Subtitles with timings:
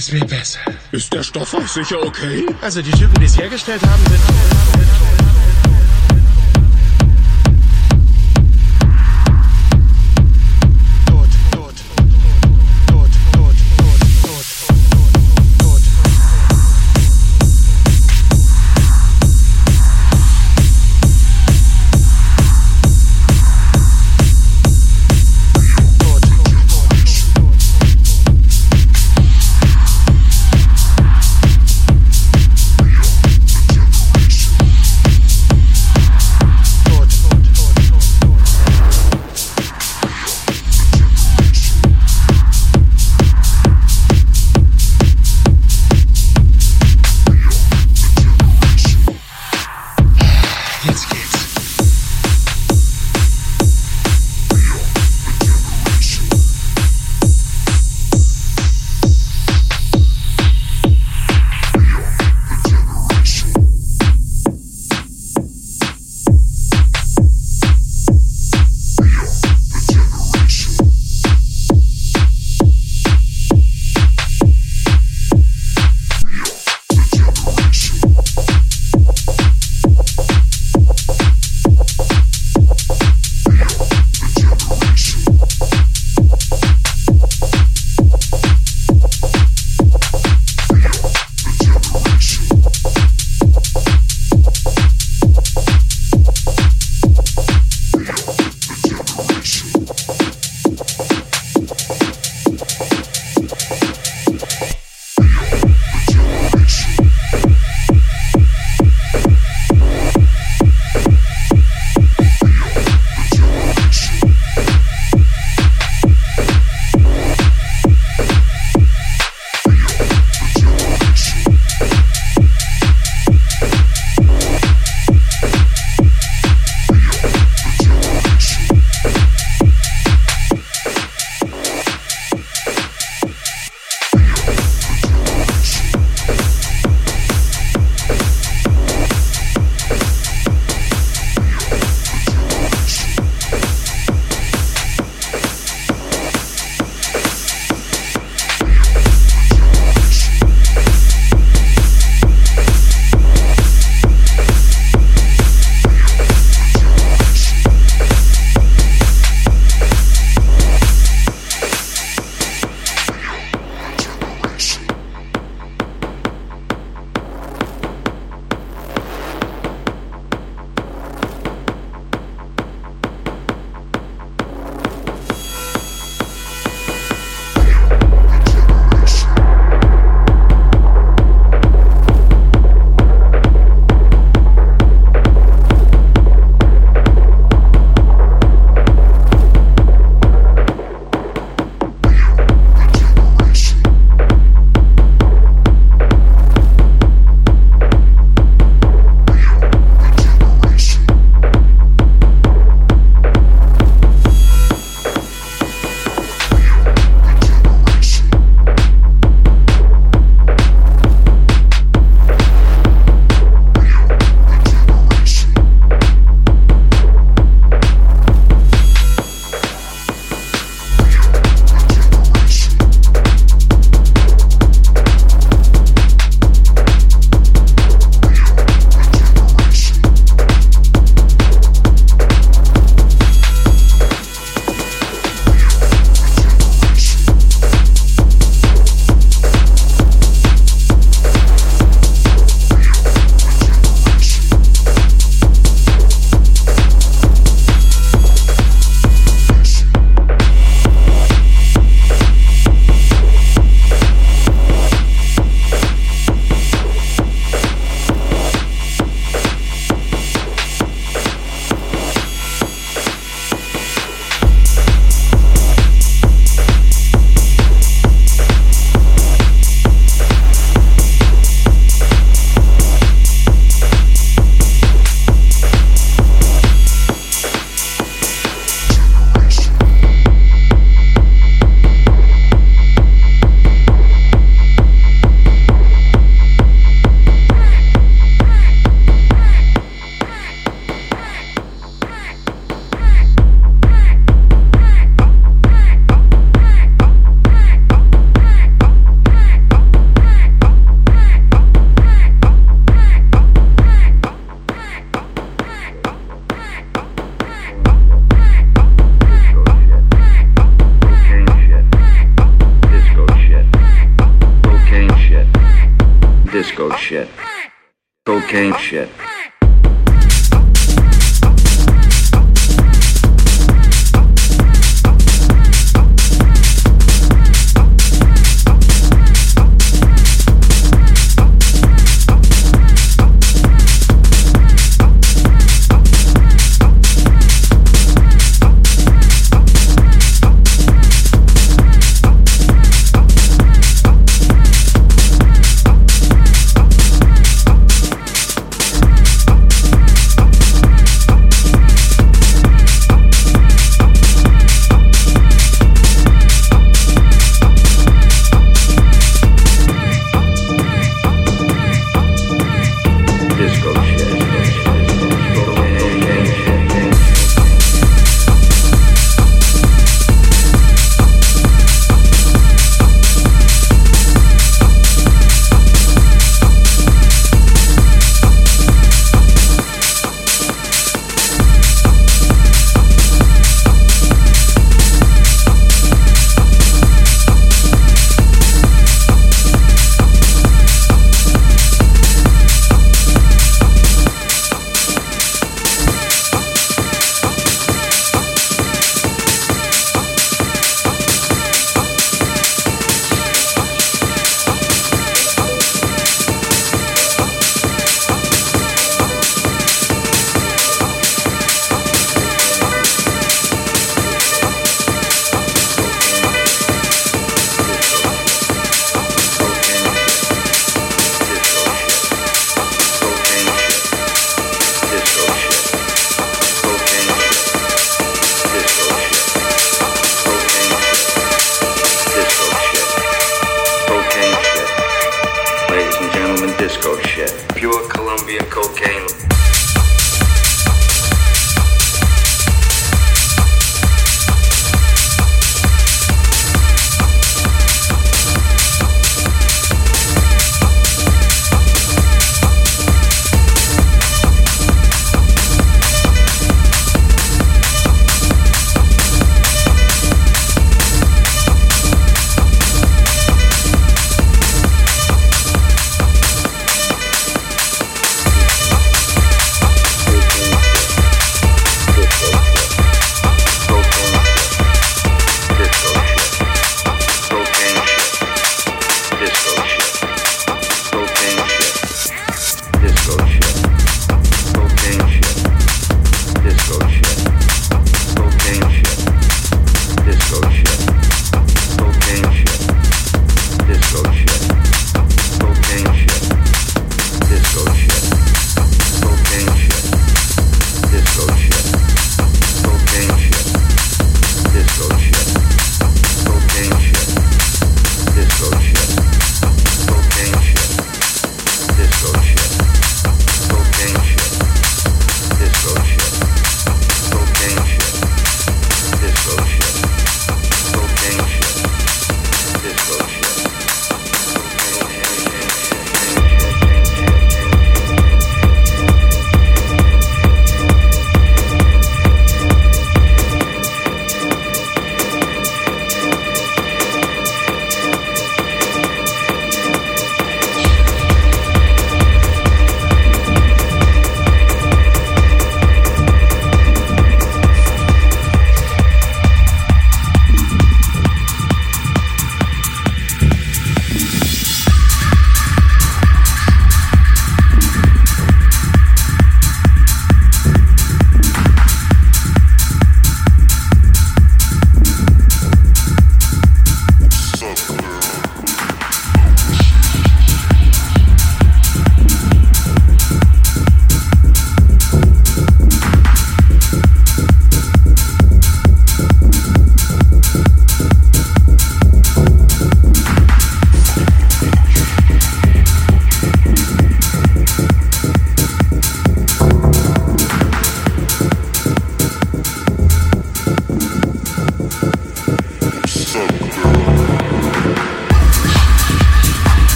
[0.00, 0.60] Geht's mir besser.
[0.92, 2.46] Ist der Stoff auch sicher okay?
[2.62, 4.79] Also die Typen, die es hergestellt haben, sind...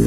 [0.00, 0.06] In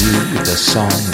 [0.00, 1.07] you, the song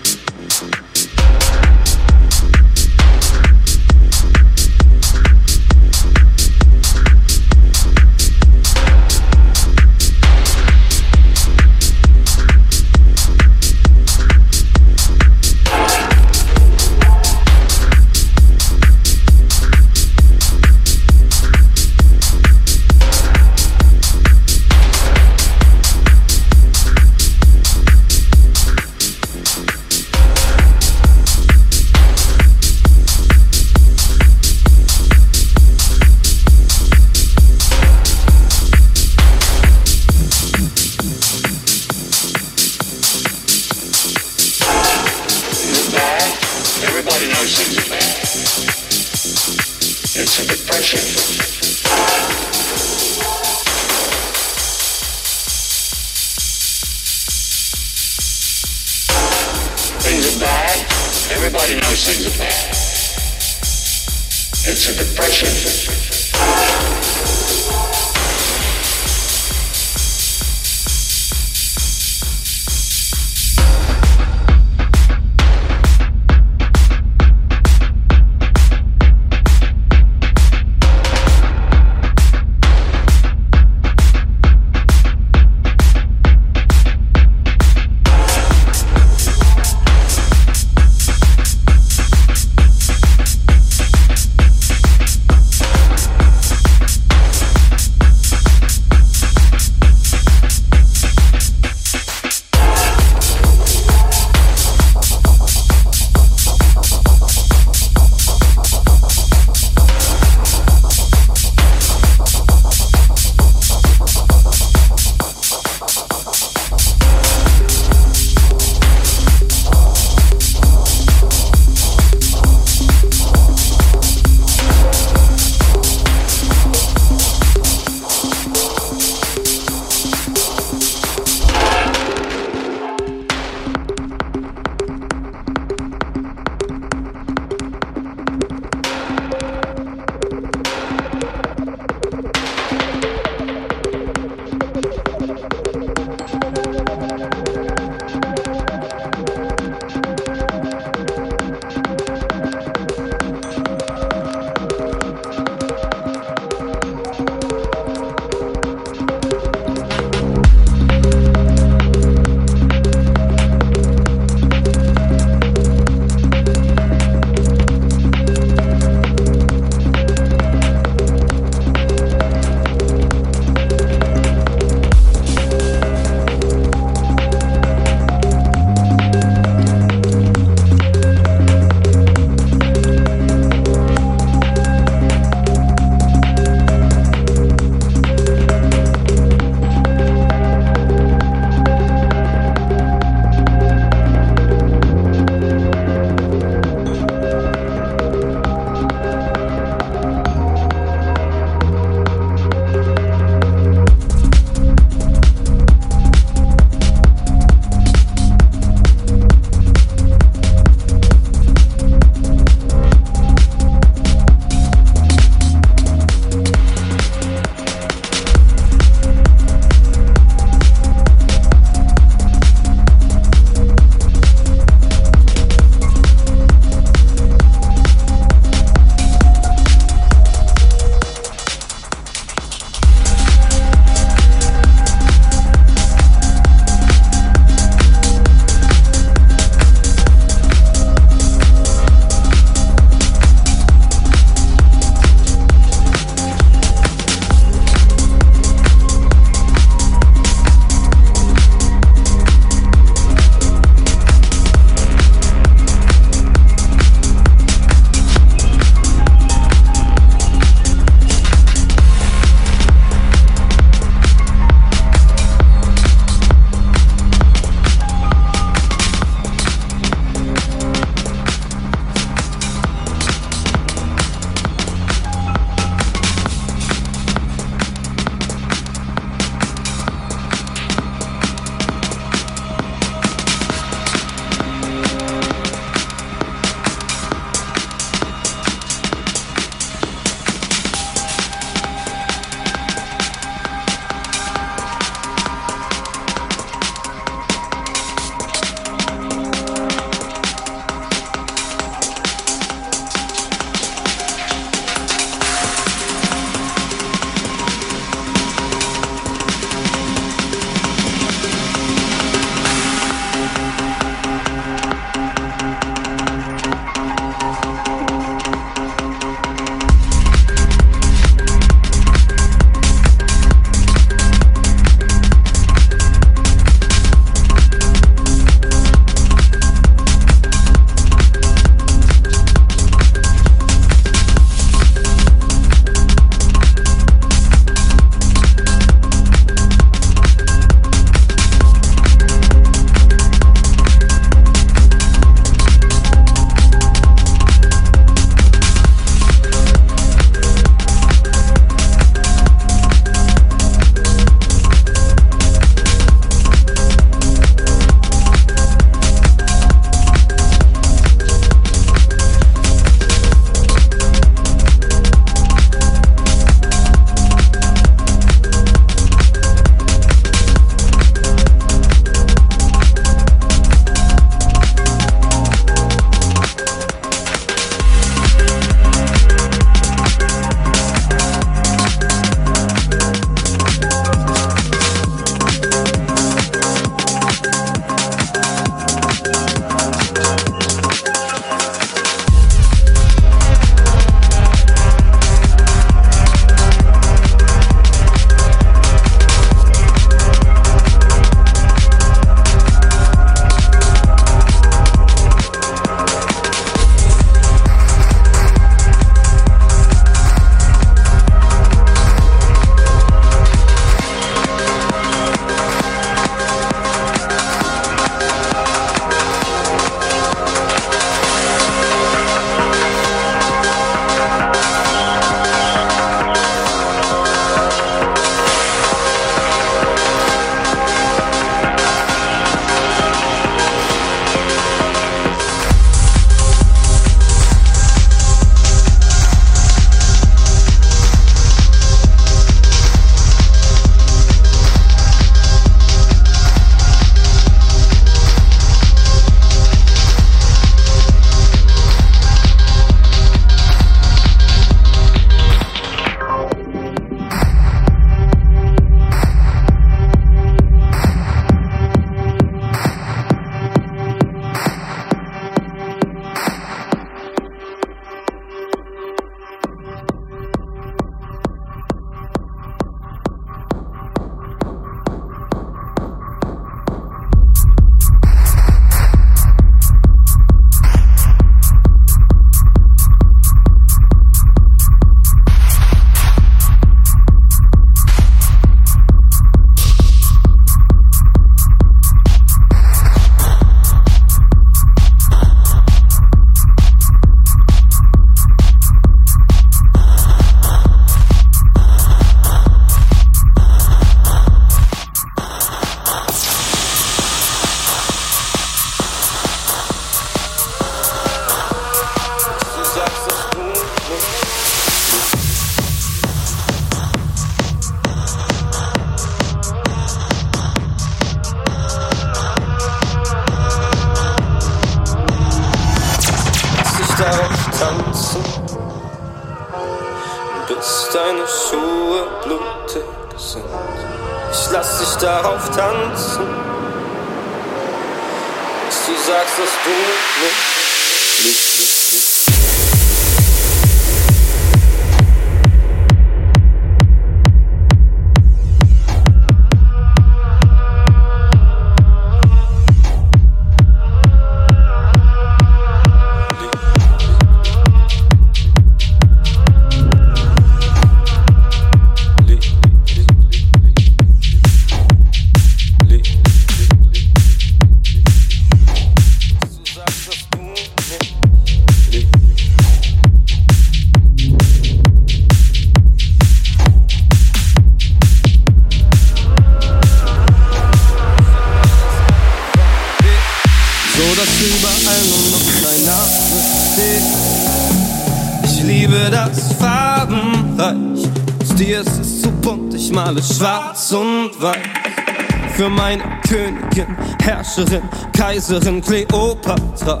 [597.52, 597.82] Herrscherin,
[598.16, 600.00] Kaiserin Kleopatra,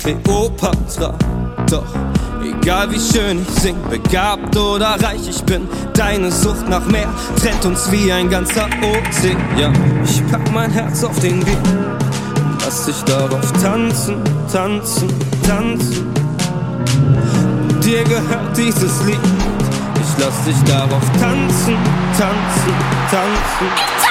[0.00, 1.14] Kleopatra.
[1.68, 1.86] Doch
[2.40, 7.08] egal wie schön ich sing, begabt oder reich ich bin, deine Sucht nach mehr
[7.40, 9.72] trennt uns wie ein ganzer Ozean.
[10.04, 11.58] Ich pack mein Herz auf den Weg,
[12.64, 14.22] lass dich darauf tanzen,
[14.52, 15.08] tanzen,
[15.46, 16.06] tanzen.
[17.82, 19.18] Dir gehört dieses Lied
[20.18, 21.76] lass dich darauf tanzen,
[22.16, 22.74] tanzen.
[23.10, 24.07] Tanzen!